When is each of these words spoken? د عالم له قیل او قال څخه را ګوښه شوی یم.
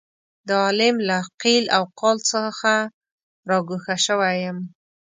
د 0.47 0.49
عالم 0.63 0.95
له 1.09 1.17
قیل 1.41 1.65
او 1.75 1.83
قال 1.99 2.17
څخه 2.31 2.73
را 3.49 3.57
ګوښه 3.67 3.95
شوی 4.05 4.35
یم. 4.43 4.57